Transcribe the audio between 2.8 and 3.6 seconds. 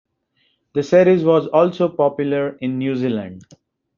Zealand.